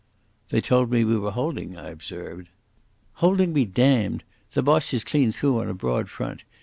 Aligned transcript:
"They 0.49 0.61
told 0.61 0.89
me 0.89 1.03
we 1.03 1.15
were 1.19 1.29
holding," 1.29 1.77
I 1.77 1.89
observed. 1.89 2.49
"Holding 3.21 3.53
be 3.53 3.65
damned! 3.65 4.23
The 4.53 4.63
Boche 4.63 4.95
is 4.95 5.03
clean 5.03 5.31
through 5.31 5.59
on 5.59 5.69
a 5.69 5.75
broad 5.75 6.09
front. 6.09 6.41